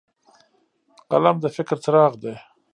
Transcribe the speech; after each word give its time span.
قلم 1.11 1.37
د 1.41 1.45
فکر 1.55 1.75
څراغ 1.83 2.13
دی 2.23 2.33